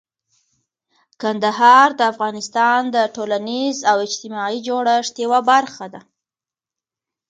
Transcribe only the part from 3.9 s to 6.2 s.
اجتماعي جوړښت یوه برخه ده.